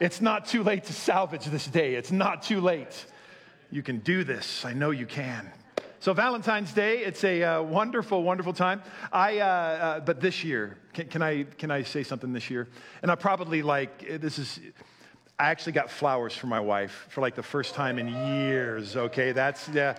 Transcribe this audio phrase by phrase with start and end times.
[0.00, 1.94] It's not too late to salvage this day.
[1.94, 3.04] It's not too late.
[3.70, 4.64] You can do this.
[4.64, 5.52] I know you can.
[6.00, 8.82] So Valentine's Day, it's a uh, wonderful, wonderful time.
[9.12, 12.68] I, uh, uh, but this year, can, can, I can I say something this year?
[13.02, 14.58] And I probably like this is.
[15.38, 18.96] I actually got flowers for my wife for like the first time in years.
[18.96, 19.96] Okay, that's yeah.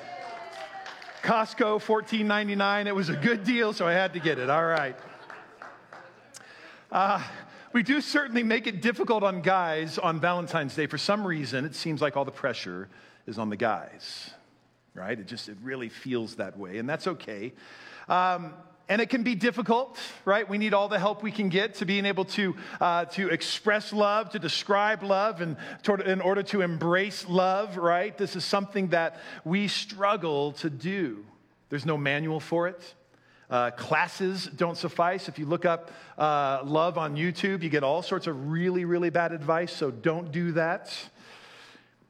[1.22, 2.88] Costco, fourteen ninety nine.
[2.88, 4.50] It was a good deal, so I had to get it.
[4.50, 4.96] All right.
[7.74, 10.88] We do certainly make it difficult on guys on Valentine's Day.
[10.88, 12.90] For some reason, it seems like all the pressure
[13.28, 14.32] is on the guys,
[14.94, 15.18] right?
[15.18, 17.54] It just, it really feels that way, and that's okay.
[18.10, 18.54] Um,
[18.90, 20.48] and it can be difficult, right?
[20.50, 23.94] We need all the help we can get to being able to, uh, to express
[23.94, 28.18] love, to describe love, and toward, in order to embrace love, right?
[28.18, 31.24] This is something that we struggle to do.
[31.70, 32.96] There's no manual for it.
[33.52, 35.28] Uh, classes don't suffice.
[35.28, 39.10] If you look up uh, love on YouTube, you get all sorts of really, really
[39.10, 40.98] bad advice, so don't do that.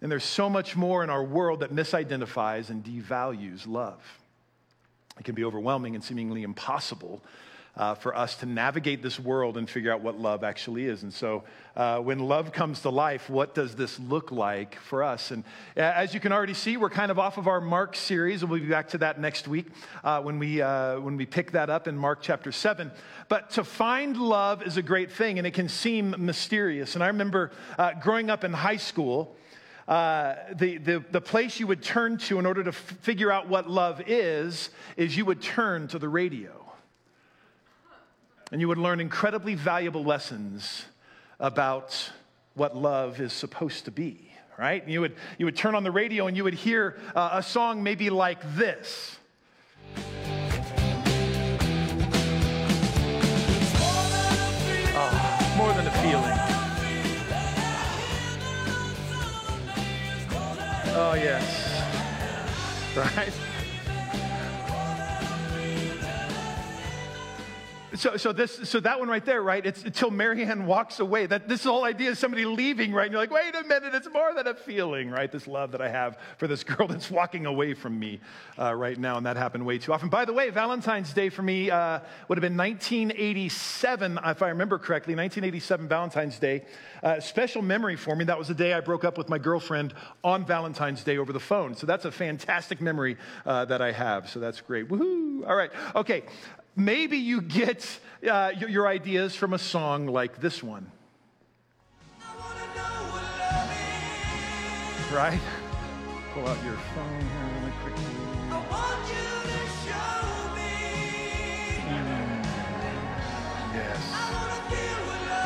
[0.02, 4.02] And there's so much more in our world that misidentifies and devalues love.
[5.18, 7.22] It can be overwhelming and seemingly impossible
[7.78, 11.04] uh, for us to navigate this world and figure out what love actually is.
[11.04, 11.44] And so,
[11.76, 15.32] uh, when love comes to life, what does this look like for us?
[15.32, 15.46] And
[15.78, 18.42] uh, as you can already see, we're kind of off of our Mark series.
[18.42, 19.68] And we'll be back to that next week
[20.04, 22.92] uh, when, we, uh, when we pick that up in Mark chapter 7.
[23.30, 26.96] But to find love is a great thing, and it can seem mysterious.
[26.96, 29.36] And I remember uh, growing up in high school.
[29.88, 33.50] Uh, the, the, the place you would turn to in order to f- figure out
[33.50, 36.61] what love is, is you would turn to the radio
[38.52, 40.86] and you would learn incredibly valuable lessons
[41.40, 42.12] about
[42.54, 44.84] what love is supposed to be, right?
[44.84, 47.44] And You would, you would turn on the radio and you would hear uh, a
[47.44, 49.18] song maybe like this.
[54.94, 56.38] Oh, more than a feeling.
[60.94, 61.70] Oh, yes.
[62.94, 63.32] Right?
[67.96, 69.66] So, so, this, so that one right there, right?
[69.66, 71.26] It's until Marianne walks away.
[71.26, 73.06] That this whole idea is somebody leaving, right?
[73.06, 75.32] And you're like, wait a minute, it's more than a feeling, right?
[75.32, 78.20] This love that I have for this girl that's walking away from me
[78.58, 80.10] uh, right now, and that happened way too often.
[80.10, 84.78] By the way, Valentine's Day for me uh, would have been 1987, if I remember
[84.78, 86.64] correctly, 1987 Valentine's Day.
[87.04, 88.26] Uh, special memory for me.
[88.26, 89.94] That was the day I broke up with my girlfriend
[90.24, 91.76] on Valentine's Day over the phone.
[91.76, 94.30] So that's a fantastic memory uh, that I have.
[94.30, 94.88] So that's great.
[94.88, 95.48] Woohoo!
[95.48, 95.72] All right.
[95.96, 96.24] Okay.
[96.76, 100.92] Maybe you get uh, your ideas from a song like this one.
[105.12, 105.42] Right?
[106.34, 108.06] Pull out your phone here really quickly.
[111.90, 112.46] Mm.
[113.74, 114.02] Yes.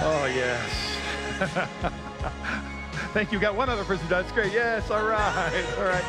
[0.04, 0.96] Oh, yes.
[3.14, 3.40] Thank you.
[3.40, 4.08] Got one other person.
[4.08, 4.22] done.
[4.22, 4.54] That's great.
[4.54, 4.92] Yes.
[4.92, 5.66] All right.
[5.80, 6.04] All right.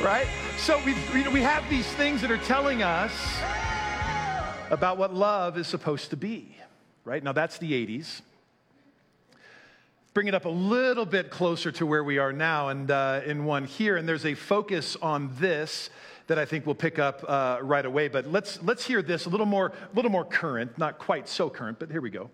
[0.02, 0.47] right?
[0.58, 0.94] So we,
[1.28, 3.12] we have these things that are telling us
[4.70, 6.54] about what love is supposed to be,
[7.04, 7.22] right?
[7.22, 8.20] Now that's the 80s.
[10.12, 13.44] Bring it up a little bit closer to where we are now and uh, in
[13.44, 15.90] one here, and there's a focus on this
[16.26, 18.08] that I think we'll pick up uh, right away.
[18.08, 21.48] But let's, let's hear this a little more, a little more current, not quite so
[21.48, 22.30] current, but here we go.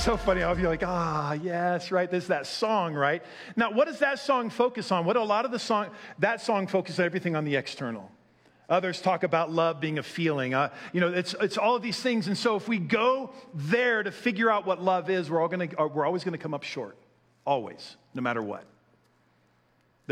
[0.00, 0.42] So funny.
[0.42, 2.10] I'll be like, ah, yes, right.
[2.10, 3.22] There's that song, right?
[3.54, 5.04] Now, what does that song focus on?
[5.04, 5.88] What a lot of the song,
[6.20, 8.10] that song focuses everything on the external.
[8.70, 10.54] Others talk about love being a feeling.
[10.54, 12.28] Uh, you know, it's, it's all of these things.
[12.28, 15.68] And so if we go there to figure out what love is, we're, all gonna,
[15.78, 16.96] uh, we're always going to come up short.
[17.44, 18.64] Always, no matter what.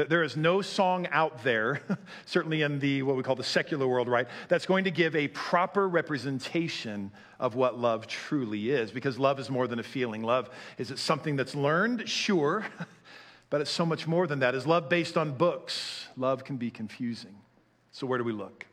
[0.06, 1.82] There is no song out there,
[2.26, 5.28] certainly in the what we call the secular world, right, that's going to give a
[5.28, 7.10] proper representation
[7.40, 8.90] of what love truly is.
[8.90, 10.22] Because love is more than a feeling.
[10.22, 12.08] Love is it something that's learned?
[12.08, 12.64] Sure.
[13.50, 14.54] But it's so much more than that.
[14.54, 16.06] Is love based on books?
[16.18, 17.34] Love can be confusing.
[17.92, 18.66] So, where do we look?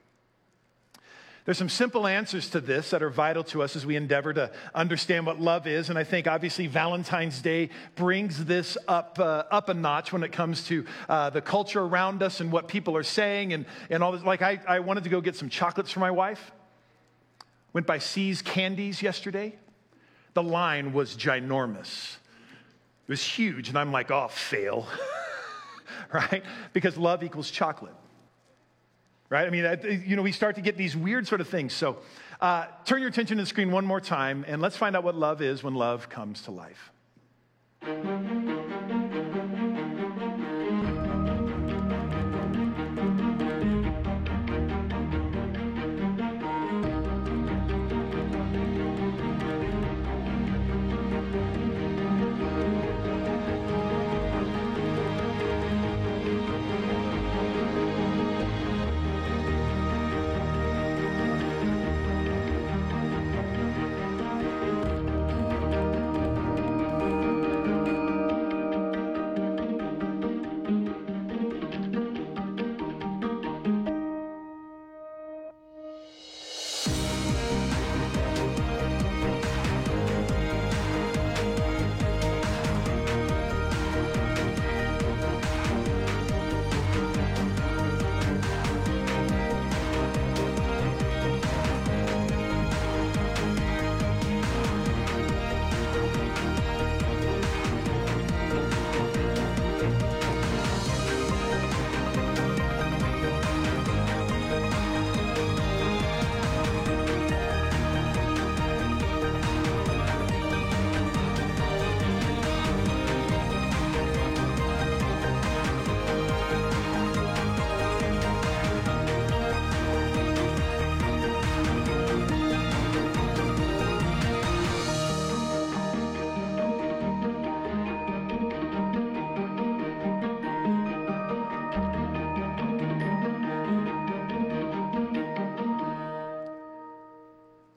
[1.46, 4.52] There's some simple answers to this that are vital to us as we endeavor to
[4.74, 5.92] understand what love is.
[5.92, 10.32] And I think obviously Valentine's Day brings this up, uh, up a notch when it
[10.32, 14.12] comes to uh, the culture around us and what people are saying and, and all
[14.12, 14.24] this.
[14.24, 16.52] Like, I, I wanted to go get some chocolates for my wife.
[17.74, 19.56] Went by See's Candies yesterday.
[20.34, 22.16] The line was ginormous.
[23.08, 24.88] It was huge, and I'm like, oh, fail.
[26.12, 26.44] right?
[26.74, 27.94] Because love equals chocolate.
[29.30, 29.48] Right?
[29.48, 31.74] I mean, you know, we start to get these weird sort of things.
[31.74, 31.98] So
[32.40, 35.16] uh, turn your attention to the screen one more time, and let's find out what
[35.16, 36.92] love is when love comes to life.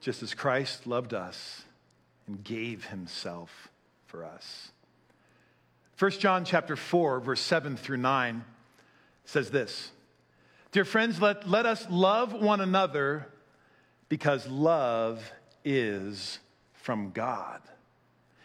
[0.09, 1.61] Just as Christ loved us
[2.25, 3.69] and gave himself
[4.07, 4.71] for us.
[5.99, 8.43] 1 John chapter 4 verse 7 through 9
[9.25, 9.91] says this.
[10.71, 13.27] Dear friends, let, let us love one another
[14.07, 15.31] because love
[15.63, 16.39] is
[16.73, 17.61] from God.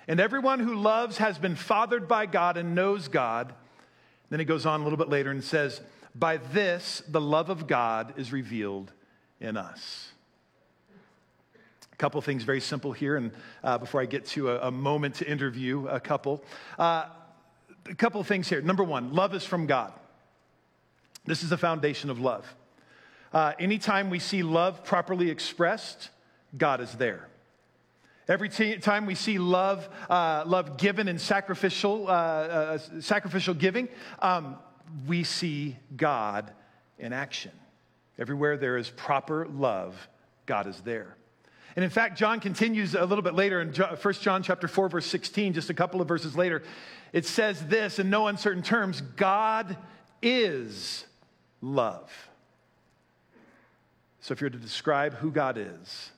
[0.07, 3.55] And everyone who loves has been fathered by God and knows God.
[4.29, 5.81] Then he goes on a little bit later and says,
[6.15, 8.93] By this the love of God is revealed
[9.41, 10.11] in us.
[12.05, 13.31] Couple things very simple here, and
[13.63, 16.45] uh, before I get to a, a, moment to interview a couple,
[16.79, 17.07] uh,
[17.89, 18.61] a couple things here.
[18.61, 19.91] Number one, love is from God.
[21.25, 22.45] This is the foundation of love.
[23.33, 26.11] Uh, anytime we see love properly expressed,
[26.59, 27.27] God is there.
[28.29, 33.89] Every t- time we see love, uh, love given in sacrificial, uh, uh, sacrificial giving,
[34.19, 34.59] um,
[35.07, 36.53] we see God
[36.99, 37.53] in action.
[38.19, 40.07] Everywhere there is proper love,
[40.45, 41.17] God is there.
[41.77, 45.07] And in fact, John continues a little bit later in 1 John chapter 4 verse
[45.07, 46.63] 16, just a couple of verses later.
[47.13, 49.77] It says this in no uncertain terms, God
[50.23, 51.05] is
[51.61, 52.11] love.
[54.21, 56.11] So if you're to describe who God is,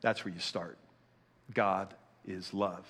[0.00, 0.76] that's where you start.
[1.54, 1.94] God
[2.26, 2.84] is love.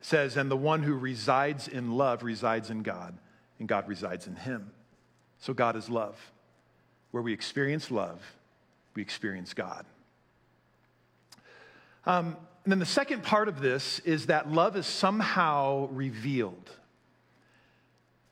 [0.00, 3.18] It says, and the one who resides in love resides in God,
[3.58, 4.70] and God resides in him.
[5.40, 6.18] So God is love.
[7.10, 8.20] Where we experience love,
[8.94, 9.84] we experience God.
[12.06, 16.70] Um, and then the second part of this is that love is somehow revealed.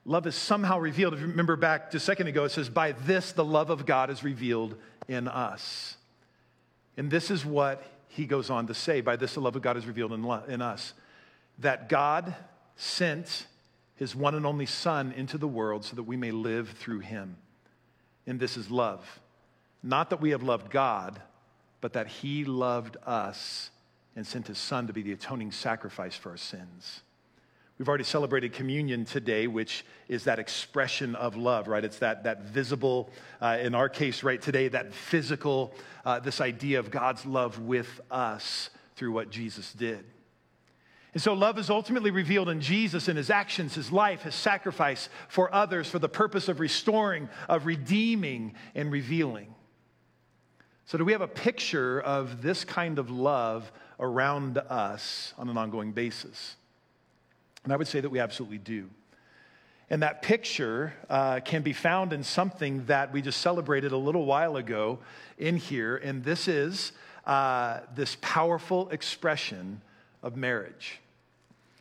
[0.05, 1.15] Love is somehow revealed.
[1.15, 3.87] If you remember back just a second ago, it says, By this the love of
[3.87, 4.75] God is revealed
[5.09, 5.97] in us.
[6.97, 9.77] And this is what he goes on to say By this the love of God
[9.77, 10.95] is revealed in, lo- in us.
[11.61, 12.35] That God
[12.77, 13.47] sent
[13.95, 17.37] his one and only Son into the world so that we may live through him.
[18.27, 19.21] And this is love.
[19.81, 21.21] Not that we have loved God,
[21.81, 23.71] but that he loved us
[24.17, 27.03] and sent his son to be the atoning sacrifice for our sins.
[27.79, 31.85] We've already celebrated communion today, which is that expression of love, right?
[31.85, 36.79] It's that, that visible, uh, in our case, right today, that physical, uh, this idea
[36.79, 40.05] of God's love with us through what Jesus did.
[41.15, 45.09] And so, love is ultimately revealed in Jesus in his actions, his life, his sacrifice
[45.29, 49.55] for others for the purpose of restoring, of redeeming, and revealing.
[50.87, 53.71] So, do we have a picture of this kind of love
[54.05, 56.57] around us on an ongoing basis?
[57.65, 58.91] And I would say that we absolutely do.
[59.91, 64.25] And that picture uh, can be found in something that we just celebrated a little
[64.25, 64.99] while ago
[65.39, 66.93] in here, and this is
[67.27, 69.81] uh, this powerful expression
[70.23, 71.01] of marriage.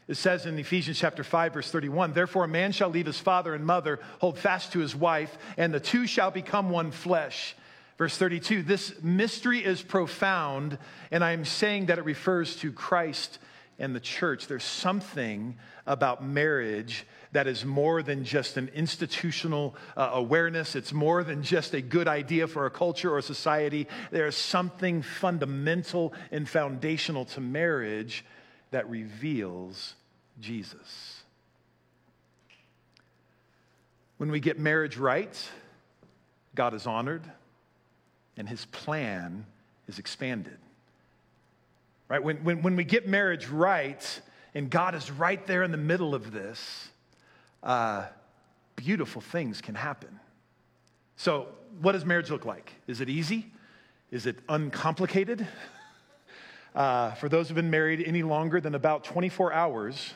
[0.08, 3.54] It says in Ephesians chapter 5 verse 31, therefore a man shall leave his father
[3.56, 7.56] and mother, hold fast to his wife, and the two shall become one flesh.
[7.98, 10.78] Verse 32 this mystery is profound,
[11.12, 13.40] and I'm saying that it refers to Christ
[13.80, 14.48] and the church.
[14.48, 20.76] There's something about marriage that is more than just an institutional uh, awareness.
[20.76, 23.88] It's more than just a good idea for a culture or a society.
[24.12, 28.24] There's something fundamental and foundational to marriage
[28.72, 29.96] that reveals
[30.40, 31.24] Jesus.
[34.18, 35.50] When we get marriage right,
[36.56, 37.24] God is honored
[38.38, 39.46] and his plan
[39.88, 40.58] is expanded.
[42.10, 42.24] Right?
[42.24, 44.22] When, when, when we get marriage right,
[44.54, 46.90] and God is right there in the middle of this,
[47.64, 48.06] uh,
[48.76, 50.20] beautiful things can happen.
[51.16, 51.48] So,
[51.82, 52.74] what does marriage look like?
[52.88, 53.48] Is it easy?
[54.12, 55.48] Is it uncomplicated?
[56.76, 60.16] Uh, for those who've been married any longer than about 24 hours,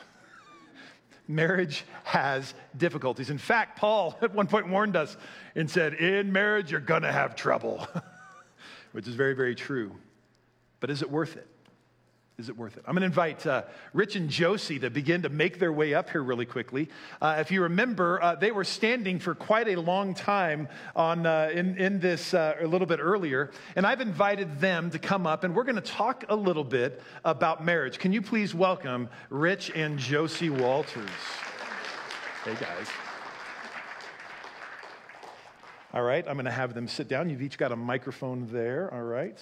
[1.28, 3.30] marriage has difficulties.
[3.30, 5.16] In fact, Paul at one point warned us
[5.54, 7.86] and said, In marriage, you're going to have trouble,
[8.92, 9.94] which is very, very true.
[10.80, 11.46] But is it worth it?
[12.38, 12.84] Is it worth it?
[12.86, 16.08] I'm going to invite uh, Rich and Josie to begin to make their way up
[16.08, 16.88] here really quickly.
[17.20, 21.50] Uh, if you remember, uh, they were standing for quite a long time on, uh,
[21.52, 25.42] in, in this uh, a little bit earlier, and I've invited them to come up,
[25.42, 27.98] and we're going to talk a little bit about marriage.
[27.98, 31.10] Can you please welcome Rich and Josie Walters?
[32.44, 32.86] Hey, guys.
[35.92, 37.30] All right, I'm going to have them sit down.
[37.30, 39.36] You've each got a microphone there, all right?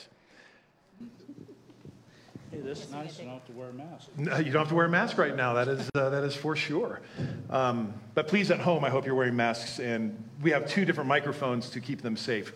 [2.56, 4.08] Hey, this is nice, you don't have to wear a mask.
[4.16, 5.52] No, you don't have to wear a mask right now.
[5.54, 7.02] That is, uh, that is for sure.
[7.50, 9.78] Um, but please, at home, I hope you're wearing masks.
[9.78, 12.54] And we have two different microphones to keep them safe.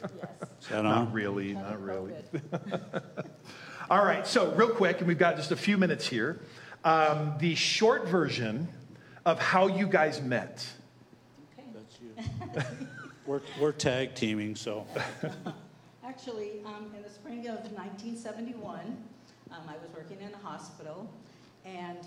[0.60, 1.12] Is that not on?
[1.12, 2.14] really, not really.
[3.90, 6.40] All right, so real quick, and we've got just a few minutes here.
[6.82, 8.68] Um, the short version
[9.26, 10.66] of how you guys met.
[11.58, 11.68] Okay.
[11.74, 12.86] That's you.
[13.26, 14.86] We're, we're tag teaming, so.
[16.04, 18.96] Actually, um, in the spring of 1971,
[19.52, 21.10] um, I was working in a hospital,
[21.64, 21.98] and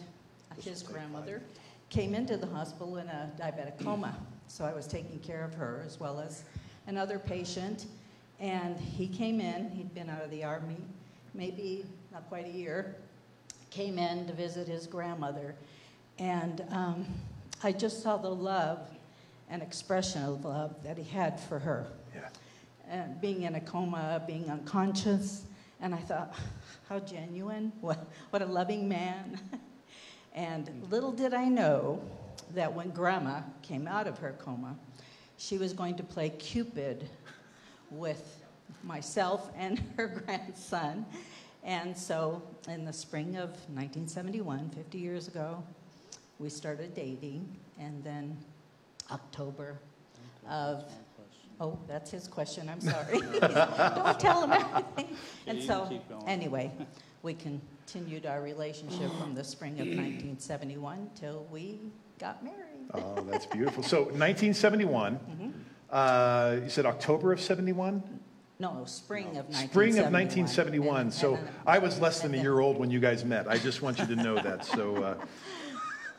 [0.62, 1.42] his grandmother
[1.90, 4.16] came into the hospital in a diabetic coma.
[4.48, 6.44] So I was taking care of her as well as
[6.88, 7.86] another patient.
[8.40, 10.78] And he came in, he'd been out of the army
[11.34, 12.96] maybe not quite a year,
[13.70, 15.56] came in to visit his grandmother.
[16.20, 17.06] And um,
[17.64, 18.80] I just saw the love
[19.50, 21.88] and expression of love that he had for her.
[22.14, 22.30] Yeah.
[22.90, 25.44] And being in a coma, being unconscious,
[25.84, 26.34] and I thought,
[26.90, 29.40] how genuine, what, what a loving man.
[30.34, 32.02] and little did I know
[32.56, 34.76] that when Grandma came out of her coma,
[35.38, 37.08] she was going to play Cupid
[37.92, 38.44] with
[38.84, 41.06] myself and her grandson.
[41.64, 45.64] And so in the spring of 1971, 50 years ago,
[46.40, 47.48] we started dating.
[47.80, 48.38] And then
[49.12, 49.80] October
[50.50, 50.86] of
[51.60, 52.70] Oh, that's his question.
[52.70, 53.20] I'm sorry.
[53.40, 55.18] Don't tell him everything.
[55.48, 56.28] And you so, keep going.
[56.28, 56.72] anyway,
[57.24, 61.80] we continued our relationship from the spring of 1971 till we
[62.20, 62.58] got married.
[62.94, 63.84] Oh, that's beautiful.
[63.84, 65.54] So 1971,
[65.90, 68.04] uh, you said October of 71?
[68.60, 69.70] No, spring of 1971.
[69.70, 71.02] Spring of 1971.
[71.02, 73.00] And- So and then- I was less than a and then- year old when you
[73.00, 73.48] guys met.
[73.48, 74.66] I just want you to know that.
[74.66, 75.16] So, uh,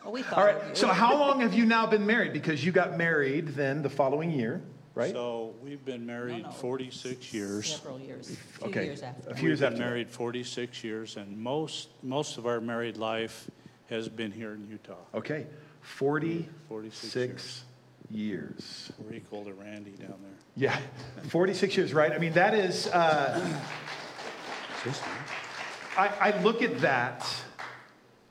[0.04, 0.76] Well, we thought all of right.
[0.76, 2.34] So how long have you now been married?
[2.34, 4.60] Because you got married then the following year,
[4.94, 5.12] right?
[5.12, 6.54] So we've been married No, no.
[6.54, 7.74] 46 years.
[7.76, 8.84] Several years, a few Okay.
[8.86, 9.30] years after.
[9.30, 9.90] A few years We've after been that.
[9.90, 13.50] married 46 years, and most, most of our married life
[13.90, 14.94] has been here in Utah.
[15.14, 15.46] Okay.
[15.82, 17.64] 46 46
[18.10, 18.92] years.
[18.98, 20.30] We're equal to Randy down there.
[20.56, 20.78] Yeah.
[21.28, 22.12] 46 years, right?
[22.12, 23.60] I mean, that is, uh,
[25.96, 27.26] I, I look at that,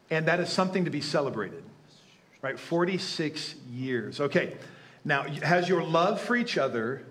[0.10, 1.64] and that is something to be celebrated,
[2.42, 2.58] right?
[2.60, 4.20] 46 years.
[4.20, 4.56] Okay,
[5.06, 7.04] now, has your love for each other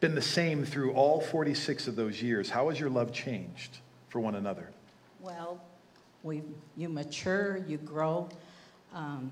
[0.00, 2.50] been the same through all 46 of those years?
[2.50, 3.78] How has your love changed
[4.08, 4.68] for one another?
[5.20, 5.60] Well,
[6.22, 6.42] we,
[6.76, 8.28] you mature, you grow.
[8.94, 9.30] Um,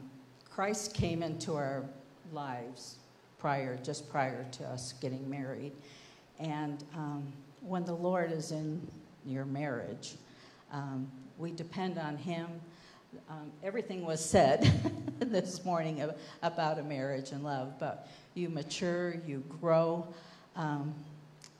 [0.50, 1.84] Christ came into our
[2.32, 2.96] lives
[3.38, 5.72] prior, just prior to us getting married.
[6.38, 8.86] And um, when the Lord is in
[9.26, 10.14] your marriage,
[10.72, 12.48] um, we depend on Him.
[13.28, 14.70] Um, everything was said
[15.18, 20.06] this morning ab- about a marriage and love, but you mature, you grow.
[20.56, 20.94] Um,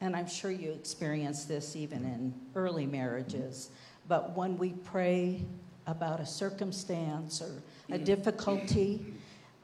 [0.00, 3.70] and I'm sure you experience this even in early marriages.
[4.06, 5.42] But when we pray
[5.86, 9.04] about a circumstance or a difficulty,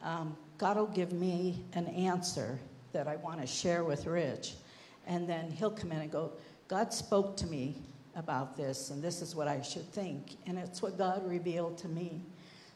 [0.03, 2.59] um, God will give me an answer
[2.93, 4.55] that I want to share with Rich.
[5.07, 6.33] And then he'll come in and go,
[6.69, 7.77] God spoke to me
[8.17, 10.37] about this, and this is what I should think.
[10.47, 12.23] And it's what God revealed to me.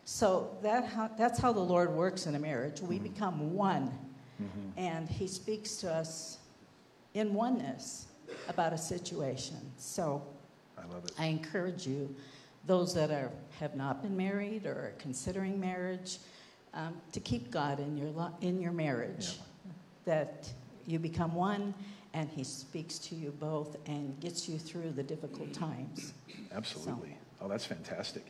[0.04, 2.80] So that how, that's how the Lord works in a marriage.
[2.80, 3.92] We become one,
[4.76, 6.38] and He speaks to us
[7.14, 8.06] in oneness.
[8.48, 9.56] about a situation.
[9.78, 10.22] So
[10.76, 11.12] I love it.
[11.18, 12.14] I encourage you,
[12.66, 16.18] those that are, have not been married or are considering marriage,
[16.74, 19.38] um, to keep God in your, li- in your marriage.
[20.04, 20.48] That
[20.86, 21.74] you become one
[22.14, 26.12] and He speaks to you both and gets you through the difficult times.
[26.52, 27.16] Absolutely.
[27.40, 28.24] Oh, that's fantastic.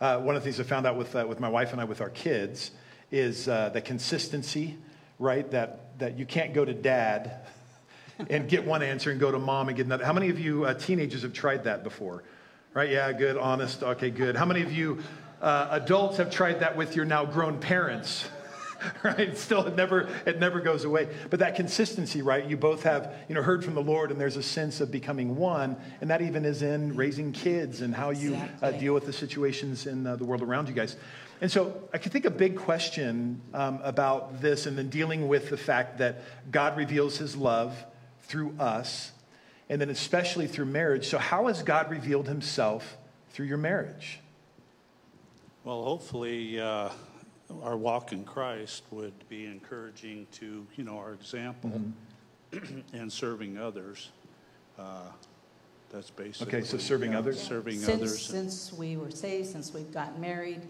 [0.00, 1.84] Uh, one of the things I found out with, uh, with my wife and I,
[1.84, 2.70] with our kids,
[3.10, 4.76] is uh, the consistency,
[5.18, 5.48] right?
[5.50, 7.40] That, that you can't go to dad
[8.30, 10.04] and get one answer and go to mom and get another.
[10.04, 12.24] How many of you uh, teenagers have tried that before?
[12.72, 12.90] Right?
[12.90, 14.34] Yeah, good, honest, okay, good.
[14.34, 15.00] How many of you
[15.40, 18.28] uh, adults have tried that with your now grown parents?
[19.02, 19.36] right?
[19.36, 21.08] Still, it never it never goes away.
[21.30, 22.44] But that consistency, right?
[22.44, 25.36] You both have you know heard from the Lord, and there's a sense of becoming
[25.36, 29.12] one, and that even is in raising kids and how you uh, deal with the
[29.12, 30.96] situations in uh, the world around you guys.
[31.40, 35.50] And so, I could think a big question um, about this, and then dealing with
[35.50, 37.76] the fact that God reveals His love
[38.22, 39.12] through us,
[39.68, 41.06] and then especially through marriage.
[41.06, 42.96] So, how has God revealed Himself
[43.30, 44.20] through your marriage?
[45.64, 46.90] Well, hopefully, uh,
[47.62, 51.90] our walk in Christ would be encouraging to, you know, our example Mm-hmm.
[52.92, 54.10] and serving others.
[54.78, 55.10] Uh,
[55.90, 56.58] That's basically.
[56.58, 57.40] Okay, so serving yeah, others?
[57.40, 58.26] Serving Since, others.
[58.26, 60.60] since we were saved, since we've gotten married,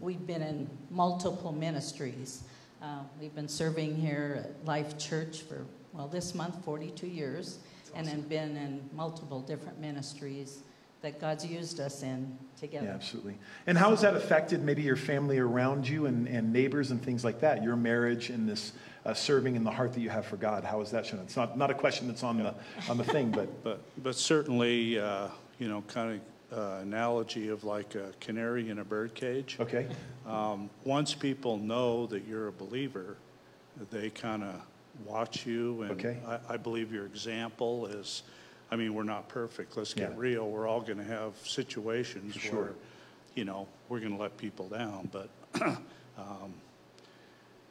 [0.00, 2.42] we've been in multiple ministries.
[2.80, 7.58] Uh, we've been serving here at Life Church for, well, this month, 42 years,
[7.94, 10.62] and then been in multiple different ministries
[11.02, 12.86] that God's used us in together.
[12.86, 13.36] Yeah, absolutely.
[13.66, 17.24] And how has that affected maybe your family around you and, and neighbors and things
[17.24, 17.62] like that?
[17.62, 18.72] Your marriage and this
[19.04, 20.62] uh, serving in the heart that you have for God.
[20.64, 21.20] How has that shown?
[21.20, 22.54] It's not, not a question that's on the,
[22.88, 25.28] on the thing, but But, but certainly, uh,
[25.58, 26.20] you know, kind
[26.52, 29.56] of uh, analogy of like a canary in a bird cage.
[29.58, 29.86] okay.
[30.26, 33.16] Um, Once people know that you're a believer,
[33.90, 34.54] they kind of
[35.04, 35.84] watch you.
[35.92, 36.18] Okay.
[36.22, 38.22] And I, I believe your example is,
[38.72, 40.16] I mean, we're not perfect, let's get Yeah.
[40.16, 40.48] real.
[40.48, 42.62] We're all going to have situations Sure.
[42.62, 42.72] where,
[43.34, 45.10] you know, we're going to let people down.
[45.12, 45.28] But
[46.16, 46.54] um,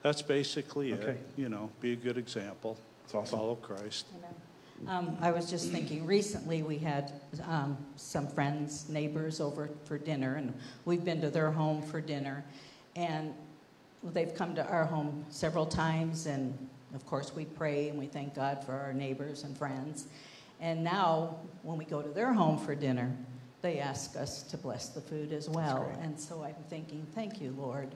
[0.04, 1.14] that's basically Okay.
[1.14, 2.78] it, you know, be a good example.
[3.02, 3.40] That's awesome.
[3.40, 4.06] Follow Christ.
[4.88, 7.12] Um, I was just thinking, recently we had
[7.48, 10.54] um, some friends, neighbors over for dinner, and
[10.86, 12.44] we've been to their home for dinner.
[12.96, 13.34] And
[14.04, 16.56] they've come to our home several times, and
[16.94, 20.06] of course, we pray and we thank God for our neighbors and friends.
[20.62, 23.12] And now, when we go to their home for dinner,
[23.62, 25.92] they ask us to bless the food as well.
[26.02, 27.90] And so I'm thinking, thank you, Lord,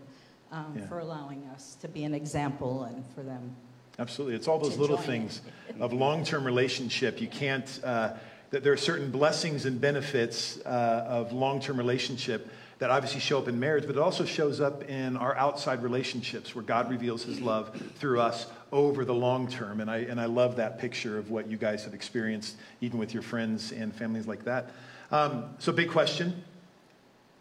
[0.52, 0.88] um, Yeah.
[0.88, 3.56] for allowing us to be an example and for them
[3.98, 4.36] Absolutely.
[4.36, 5.42] It's all those little things
[5.80, 7.22] of long term relationship.
[7.22, 8.14] You can't, uh,
[8.52, 12.50] that there are certain blessings and benefits uh, of long term relationship
[12.80, 16.54] that obviously show up in marriage, but it also shows up in our outside relationships
[16.54, 19.82] where God reveals his love through us over the long term.
[19.82, 23.14] And I, and I love that picture of what you guys have experienced, even with
[23.14, 24.72] your friends and families like that.
[25.12, 26.44] Um, so, big question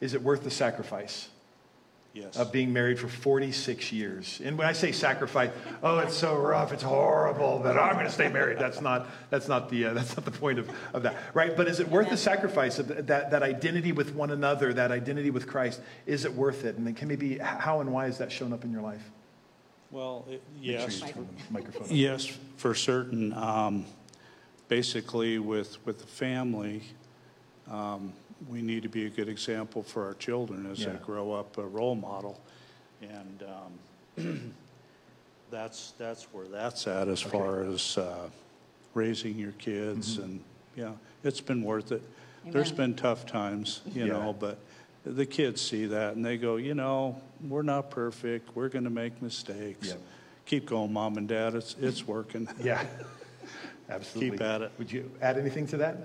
[0.00, 1.28] is it worth the sacrifice?
[2.14, 2.36] Yes.
[2.36, 4.40] of being married for 46 years.
[4.44, 5.50] And when I say sacrifice,
[5.82, 8.60] oh, it's so rough, it's horrible that I'm going to stay married.
[8.60, 11.56] That's not, that's not, the, uh, that's not the point of, of that, right?
[11.56, 15.30] But is it worth the sacrifice of that, that identity with one another, that identity
[15.30, 15.80] with Christ?
[16.06, 16.76] Is it worth it?
[16.76, 19.10] And then can maybe, how and why has that shown up in your life?
[19.94, 21.00] Well, it- Make sure yes.
[21.02, 21.94] you turn the microphone on.
[21.94, 22.26] Yes,
[22.56, 23.32] for certain.
[23.32, 23.86] Um,
[24.66, 26.82] Basically, with, with the family,
[27.70, 28.14] um,
[28.48, 30.96] we need to be a good example for our children as they Yeah.
[31.04, 32.40] grow up, a role model.
[33.02, 33.44] And
[34.16, 34.54] um,
[35.50, 37.30] that's, that's where that's at as Okay.
[37.38, 38.30] far as uh,
[38.94, 40.14] raising your kids.
[40.14, 40.22] Mm-hmm.
[40.24, 40.40] And,
[40.76, 42.02] yeah, it's been worth it.
[42.46, 42.92] There's Amen.
[42.92, 44.12] been tough times, you Yeah.
[44.14, 44.58] know, but
[45.04, 48.54] the kids see that and they go, you know, we're not perfect.
[48.56, 49.88] We're going to make mistakes.
[49.88, 50.00] Yep.
[50.46, 51.54] Keep going, mom and dad.
[51.54, 52.48] It's, it's working.
[52.62, 52.84] Yeah,
[53.90, 54.38] absolutely.
[54.38, 54.72] Keep at it.
[54.78, 55.96] Would you add anything to that?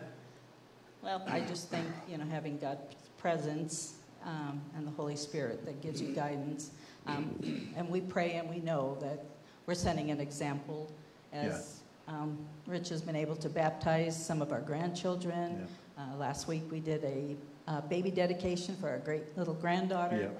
[1.02, 2.82] Well, I just think, you know, having God's
[3.18, 6.72] presence um, and the Holy Spirit that gives you guidance.
[7.08, 9.24] Um, and we pray and we know that
[9.66, 10.92] we're setting an example
[11.32, 15.68] as um, Rich has been able to baptize some of our grandchildren.
[15.98, 17.36] Uh, last week we did a
[17.70, 20.32] uh, baby dedication for our great little granddaughter.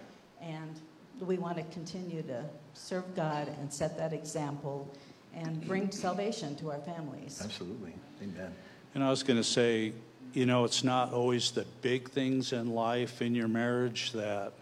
[0.42, 0.80] And
[1.22, 4.92] we want to continue to serve God and set that example
[5.34, 7.40] and bring salvation to our families.
[7.44, 7.94] Absolutely.
[8.22, 8.52] Amen.
[8.96, 9.94] And I was going to say,
[10.34, 14.54] you know, it's not always the big things in life, in your marriage, that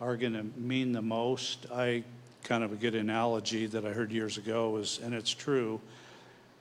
[0.00, 1.66] are going to mean the most.
[1.72, 2.04] I
[2.44, 5.80] kind of a good analogy that I heard years ago is, and it's true,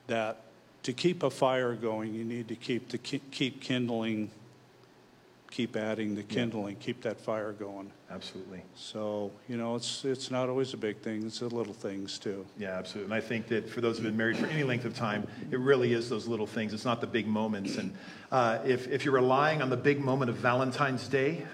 [0.08, 0.42] that
[0.84, 4.32] to keep a fire going, you need to keep the keep kindling
[5.50, 7.92] keep adding the kindling, keep that fire going.
[8.10, 8.62] Absolutely.
[8.76, 12.46] So, you know, it's, it's not always a big thing, it's the little things too.
[12.58, 13.14] Yeah, absolutely.
[13.14, 15.60] And I think that for those who've been married for any length of time, it
[15.60, 16.74] really is those little things.
[16.74, 17.78] It's not the big moments.
[17.78, 17.94] And
[18.32, 21.44] uh, if, if you're relying on the big moment of Valentine's Day,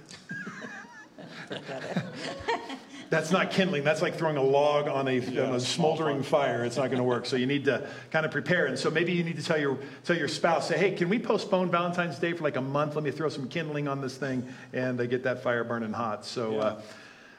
[3.13, 3.84] that's not kindling.
[3.84, 6.65] That's like throwing a log on a, Yeah, on a smoldering fire.
[6.65, 7.28] It's not going to work.
[7.28, 8.65] So you need to kind of prepare.
[8.65, 11.19] And so maybe you need to tell your, tell your spouse, say, hey, can we
[11.19, 12.95] postpone Valentine's Day for like a month?
[12.95, 16.26] Let me throw some kindling on this thing and uh, get that fire burning hot.
[16.26, 16.82] So, uh,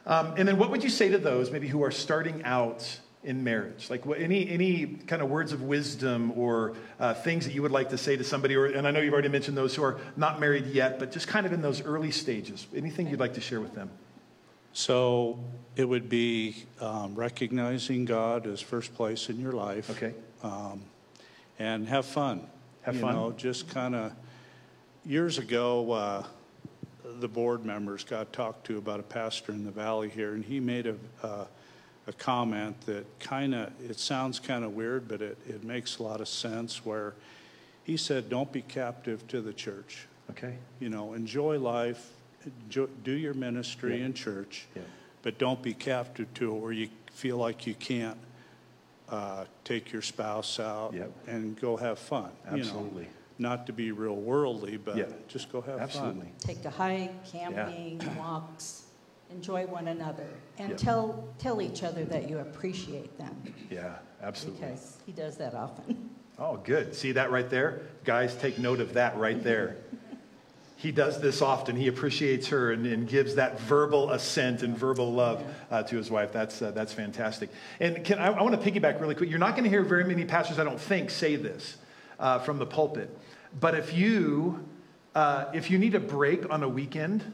[0.07, 3.43] um, and then what would you say to those maybe who are starting out in
[3.43, 3.91] marriage?
[3.91, 7.73] Like what, any, any kind of words of wisdom or uh, things that you would
[7.73, 8.55] like to say to somebody?
[8.55, 11.27] Or, and I know you've already mentioned those who are not married yet, but just
[11.27, 12.67] kind of in those early stages.
[12.77, 13.91] Anything you'd like to share with them?
[14.75, 15.39] So
[15.77, 19.89] it would be um, recognizing God as first place in your life.
[19.91, 20.13] Okay.
[20.43, 20.83] Um,
[21.59, 22.47] and have fun.
[22.83, 23.15] Have you fun.
[23.15, 24.13] know, just kind of,
[25.07, 26.25] years ago, uh,
[27.21, 30.59] the board members got talked to about a pastor in the valley here, and he
[30.59, 31.45] made a, uh,
[32.09, 36.03] a comment that kind of, it sounds kind of weird, but it, it makes a
[36.03, 37.15] lot of sense, where
[37.85, 40.07] he said, don't be captive to the church.
[40.31, 40.57] Okay.
[40.81, 42.11] You know, enjoy life,
[42.47, 44.07] enjoy, do your ministry Yeah.
[44.07, 44.83] in church, Yeah.
[45.23, 48.19] but don't be captive to it where you feel like you can't
[49.11, 51.11] uh, take your spouse out Yep.
[51.27, 52.31] and go have fun.
[52.47, 52.57] you know.
[52.59, 53.09] Absolutely.
[53.39, 55.05] Not to be real worldly, but Yeah.
[55.29, 56.23] just go have Absolutely.
[56.27, 56.33] fun.
[56.39, 58.85] Take a hike, camping, walks,
[59.31, 60.27] enjoy one another,
[60.59, 60.79] and Yep.
[60.79, 63.37] tell, tell each other that you appreciate them,
[63.71, 64.61] Yeah, absolutely.
[64.69, 66.11] because he does that often.
[66.39, 66.95] Oh, good.
[66.95, 67.83] See that right there?
[68.05, 69.77] Guys, take note of that right there.
[70.85, 71.77] He does this often.
[71.77, 76.11] He appreciates her and, and gives that verbal assent and verbal love uh, to his
[76.11, 76.31] wife.
[76.31, 77.49] That's, uh, that's fantastic.
[77.81, 79.31] And can, I, I want to piggyback really quick.
[79.31, 81.79] You're not going to hear very many pastors, I don't think, say this
[82.21, 83.09] uh, from the pulpit.
[83.59, 84.63] But if you,
[85.15, 87.33] uh, if you need a break on a weekend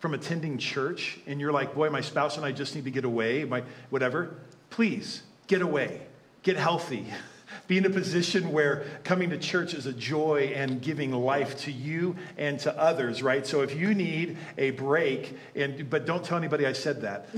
[0.00, 3.04] from attending church and you're like, boy, my spouse and I just need to get
[3.04, 4.34] away, my, whatever,
[4.70, 6.02] please get away,
[6.42, 7.06] get healthy.
[7.66, 11.72] Be in a position where coming to church is a joy and giving life to
[11.72, 13.46] you and to others, right?
[13.46, 17.28] So if you need a break, and but don't tell anybody I said that,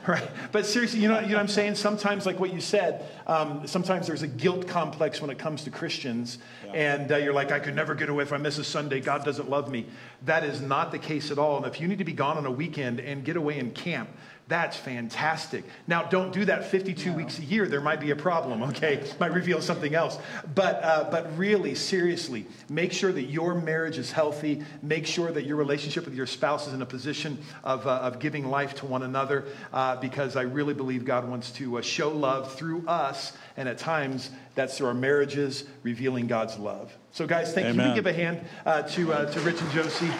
[0.06, 0.28] right?
[0.52, 1.74] But seriously, you know, you know what I'm saying?
[1.74, 5.70] Sometimes, like what you said, um, sometimes there's a guilt complex when it comes to
[5.70, 6.38] Christians,
[6.72, 9.00] and uh, you're like, I could never get away if I miss a Sunday.
[9.00, 9.86] God doesn't love me.
[10.24, 11.58] That is not the case at all.
[11.58, 14.08] And if you need to be gone on a weekend and get away and camp,
[14.50, 15.64] that's fantastic.
[15.86, 17.68] Now, don't do that 52 weeks a year.
[17.68, 19.08] There might be a problem, okay?
[19.20, 20.18] Might reveal something else.
[20.56, 24.64] But, uh, but really, seriously, make sure that your marriage is healthy.
[24.82, 28.18] Make sure that your relationship with your spouse is in a position of, uh, of
[28.18, 32.10] giving life to one another uh, because I really believe God wants to uh, show
[32.10, 33.32] love through us.
[33.56, 36.92] And at times, that's through our marriages, revealing God's love.
[37.12, 37.72] So, guys, thank you.
[37.74, 37.90] Amen.
[37.90, 40.10] We give a hand uh, to, uh, to Rich and Josie.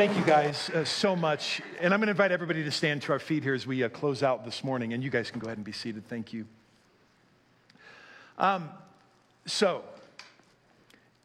[0.00, 1.60] Thank you guys uh, so much.
[1.78, 3.90] And I'm going to invite everybody to stand to our feet here as we uh,
[3.90, 4.94] close out this morning.
[4.94, 6.08] And you guys can go ahead and be seated.
[6.08, 6.46] Thank you.
[8.38, 8.70] Um,
[9.44, 9.84] so,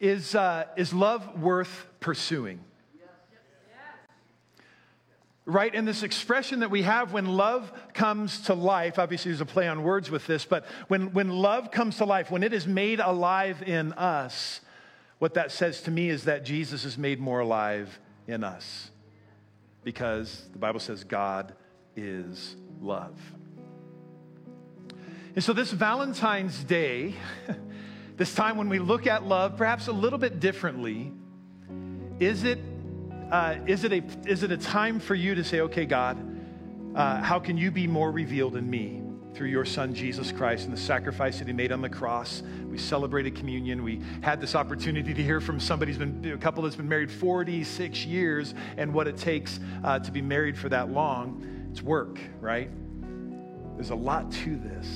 [0.01, 2.59] is, uh, is love worth pursuing?
[5.45, 5.73] Right?
[5.73, 9.69] And this expression that we have when love comes to life, obviously there's a play
[9.69, 12.99] on words with this, but when, when love comes to life, when it is made
[12.99, 14.59] alive in us,
[15.19, 18.91] what that says to me is that Jesus is made more alive in us
[19.83, 21.53] because the Bible says God
[21.95, 23.17] is love.
[25.35, 27.13] And so, this Valentine's Day,
[28.17, 31.11] this time when we look at love perhaps a little bit differently,
[32.19, 32.59] is it,
[33.31, 36.17] uh, is it, a, is it a time for you to say, okay, God,
[36.95, 39.04] uh, how can you be more revealed in me?
[39.35, 42.41] Through your son Jesus Christ and the sacrifice that he made on the cross.
[42.69, 43.83] We celebrated communion.
[43.83, 47.11] We had this opportunity to hear from somebody who's been, a couple that's been married
[47.11, 51.67] 46 years and what it takes uh, to be married for that long.
[51.69, 52.69] It's work, right?
[53.75, 54.87] There's a lot to this.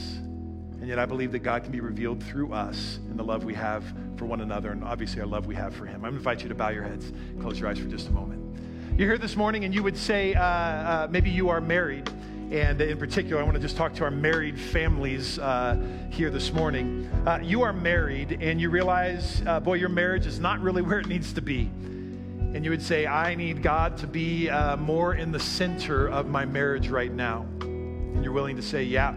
[0.79, 3.53] And yet, I believe that God can be revealed through us and the love we
[3.55, 3.83] have
[4.15, 5.95] for one another, and obviously our love we have for Him.
[5.95, 8.11] I'm going to invite you to bow your heads, close your eyes for just a
[8.11, 8.39] moment.
[8.97, 12.09] You're here this morning, and you would say, uh, uh, maybe you are married.
[12.51, 15.77] And in particular, I want to just talk to our married families uh,
[16.09, 17.07] here this morning.
[17.27, 20.99] Uh, you are married, and you realize, uh, boy, your marriage is not really where
[20.99, 21.69] it needs to be.
[22.55, 26.25] And you would say, I need God to be uh, more in the center of
[26.25, 27.45] my marriage right now.
[27.61, 29.13] And you're willing to say, yeah,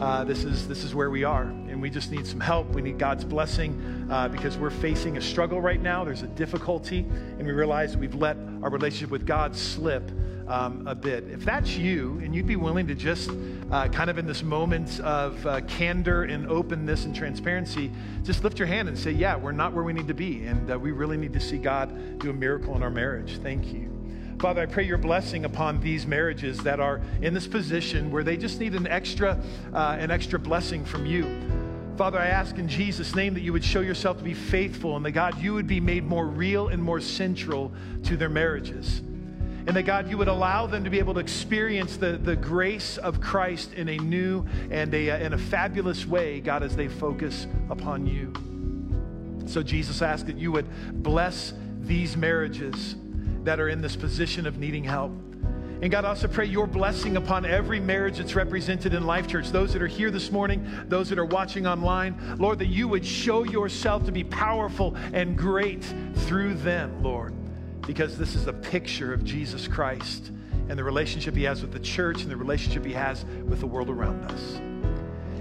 [0.00, 2.68] uh, this is this is where we are, and we just need some help.
[2.70, 6.04] We need God's blessing uh, because we're facing a struggle right now.
[6.04, 10.10] There's a difficulty, and we realize we've let our relationship with God slip
[10.52, 11.24] um, a bit.
[11.30, 13.30] If that's you, and you'd be willing to just
[13.70, 17.90] uh, kind of in this moment of uh, candor and openness and transparency,
[18.22, 20.70] just lift your hand and say, Yeah, we're not where we need to be, and
[20.70, 23.38] uh, we really need to see God do a miracle in our marriage.
[23.38, 23.88] Thank you.
[24.40, 28.36] Father, I pray your blessing upon these marriages that are in this position where they
[28.36, 29.40] just need an extra,
[29.72, 31.24] uh, an extra blessing from you.
[31.96, 35.04] Father, I ask in Jesus' name that you would show yourself to be faithful and
[35.06, 37.72] that God, you would be made more real and more central
[38.04, 39.02] to their marriages.
[39.66, 42.98] And that God, you would allow them to be able to experience the, the grace
[42.98, 46.88] of Christ in a new and a, uh, in a fabulous way, God, as they
[46.88, 48.32] focus upon you.
[49.46, 50.66] So, Jesus, ask that you would
[51.02, 52.96] bless these marriages
[53.44, 55.12] that are in this position of needing help.
[55.82, 59.50] And God, I also pray your blessing upon every marriage that's represented in Life Church,
[59.50, 62.36] those that are here this morning, those that are watching online.
[62.38, 65.82] Lord, that you would show yourself to be powerful and great
[66.14, 67.34] through them, Lord,
[67.86, 70.30] because this is a picture of Jesus Christ
[70.68, 73.66] and the relationship he has with the church and the relationship he has with the
[73.66, 74.71] world around us.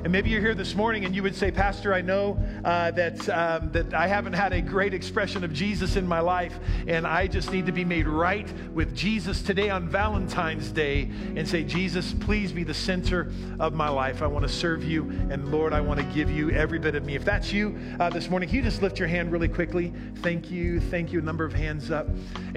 [0.04, 3.30] And maybe you're here this morning and you would say, Pastor, I know uh, that,
[3.30, 7.28] um, that I haven't had a great expression of Jesus in my life, and I
[7.28, 12.16] just need to be made right with Jesus today on Valentine's Day and say, Jesus,
[12.20, 14.24] please be the center of my life.
[14.24, 17.06] I want to serve you, and Lord, I want to give you every bit of
[17.06, 17.14] me.
[17.14, 19.94] If that's you uh, this morning, can you just lift your hand really quickly?
[20.16, 20.80] Thank you.
[20.80, 21.20] Thank you.
[21.20, 22.08] A number of hands up.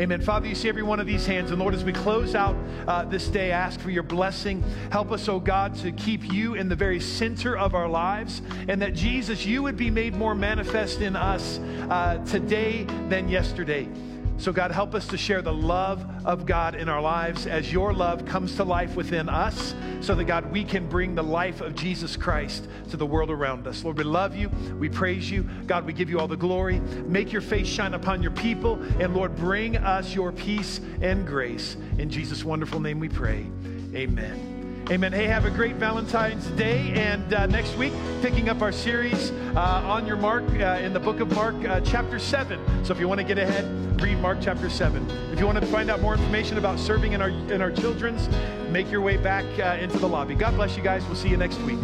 [0.01, 0.23] Amen.
[0.23, 2.57] Father, you see every one of these hands, and Lord, as we close out
[2.89, 4.65] uh, this day, ask for your blessing.
[4.91, 8.43] Help us, oh God, to keep you in the very center center of our lives,
[8.69, 11.59] and that Jesus, you would be made more manifest in us
[11.91, 13.89] uh, today than yesterday.
[14.37, 17.93] So, God, help us to share the love of God in our lives as your
[17.93, 21.75] love comes to life within us, so that, God, we can bring the life of
[21.75, 23.85] Jesus Christ to the world around us.
[23.85, 24.49] Lord, we love you.
[24.79, 25.49] We praise you.
[25.67, 26.81] God, we give you all the glory.
[27.07, 28.81] Make your face shine upon your people.
[29.01, 31.77] And, Lord, bring us your peace and grace.
[31.99, 33.47] In Jesus' wonderful name we pray.
[33.95, 34.54] Amen.
[34.91, 35.15] Amen.
[35.15, 36.93] Hey, have a great Valentine's Day.
[36.93, 41.01] And uh, next week, picking up our series uh, on your mark uh, in the
[41.01, 42.85] book of Mark, uh, chapter 7.
[42.85, 43.65] So if you want to get ahead,
[44.03, 45.09] read Mark chapter 7.
[45.33, 48.29] If you want to find out more information about serving in our, in our children's,
[48.69, 50.35] make your way back uh, into the lobby.
[50.35, 51.03] God bless you guys.
[51.07, 51.79] We'll see you next week.